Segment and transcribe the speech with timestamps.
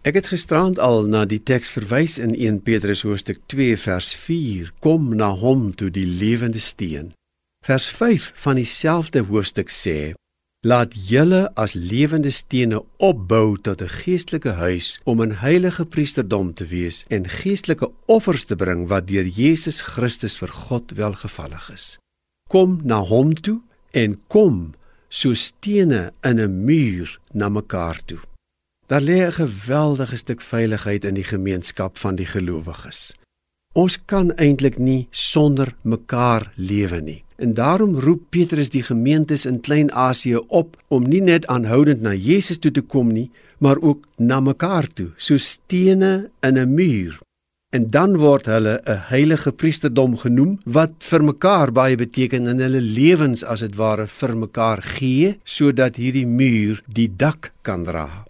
[0.00, 4.70] Ek het gisterand al na die teks verwys in 1 Petrus hoofstuk 2 vers 4.
[4.80, 7.10] Kom na hom toe die lewende steen.
[7.66, 10.14] Vers 5 van dieselfde hoofstuk sê:
[10.64, 16.64] Laat julle as lewende stene opbou tot 'n geestelike huis om 'n heilige priesterdom te
[16.64, 21.98] wees en geestelike offers te bring wat deur Jesus Christus vir God welgevallig is.
[22.48, 23.60] Kom na hom toe
[23.92, 24.74] en kom
[25.08, 28.29] so stene in 'n muur na mekaar toe.
[28.90, 33.14] Daar lê 'n geweldige stuk veiligheid in die gemeenskap van die gelowiges.
[33.72, 37.24] Ons kan eintlik nie sonder mekaar lewe nie.
[37.36, 42.58] En daarom roep Petrus die gemeentes in Klein-Asië op om nie net aanhoudend na Jesus
[42.58, 47.18] toe te kom nie, maar ook na mekaar toe, so stene in 'n muur.
[47.68, 52.80] En dan word hulle 'n heilige priesterdom genoem wat vir mekaar baie beteken in hulle
[52.80, 58.29] lewens as dit ware vir mekaar gee sodat hierdie muur die dak kan dra.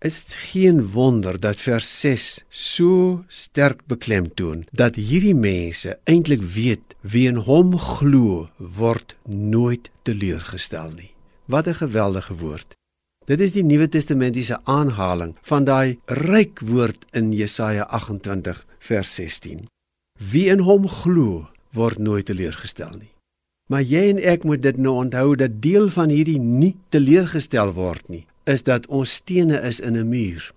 [0.00, 7.26] Is geen wonder dat vers 6 so sterk beklemtoon dat hierdie mense eintlik weet wie
[7.28, 11.12] in hom glo word nooit teleurgestel nie.
[11.44, 12.72] Wat 'n geweldige woord.
[13.26, 19.68] Dit is die Nuwe Testamentiese aanhaling van daai ryk woord in Jesaja 28 vers 16.
[20.30, 23.12] Wie in hom glo word nooit teleurgestel nie.
[23.68, 28.08] Maar jy en ek moet dit nou onthou dat deel van hierdie nie teleurgestel word
[28.08, 30.52] nie is dat ons stene is in 'n muur.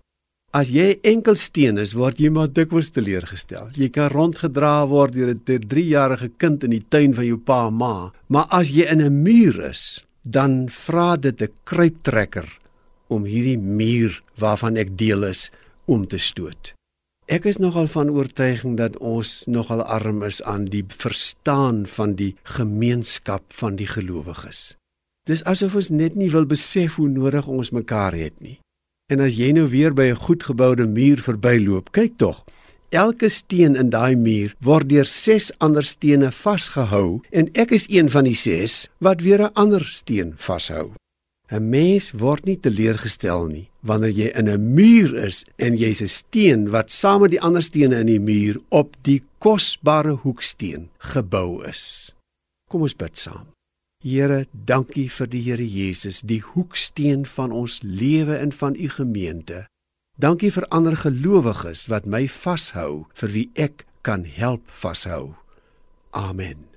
[0.53, 3.71] As jy enkel steen is, word jy maar dikwels teleurgestel.
[3.73, 7.73] Jy kan rondgedra word deur 'n 3-jarige kind in die tuin van jou pa en
[7.73, 12.59] ma, maar as jy in 'n muur is, dan vra dit 'n kruiptrekker
[13.07, 15.51] om hierdie muur waarvan ek deel is
[15.85, 16.73] om te stoot.
[17.25, 22.35] Ek is nogal van oortuiging dat ons nogal arm is aan die verstaan van die
[22.43, 24.75] gemeenskap van die gelowiges.
[25.23, 28.57] Dis asof ons net nie wil besef hoe nodig ons mekaar het nie.
[29.11, 32.43] En as jy nou weer by 'n goedgeboude muur verbyloop, kyk tog.
[32.89, 38.09] Elke steen in daai muur word deur 6 ander stene vasgehou en ek is een
[38.09, 40.91] van die 6 wat weer 'n ander steen vashou.
[41.51, 46.07] 'n Mens word nie teleurgestel nie wanneer jy in 'n muur is en jy's 'n
[46.07, 51.63] steen wat saam met die ander stene in die muur op die kosbare hoeksteen gebou
[51.65, 52.13] is.
[52.69, 53.52] Kom ons bid saam.
[54.03, 59.61] Here, dankie vir die Here Jesus, die hoeksteen van ons lewe en van u gemeente.
[60.19, 65.37] Dankie vir ander gelowiges wat my vashou, vir wie ek kan help vashou.
[66.11, 66.72] Amen.